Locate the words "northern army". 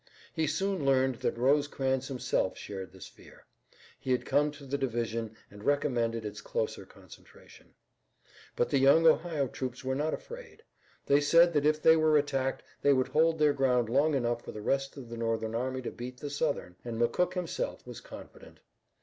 15.17-15.83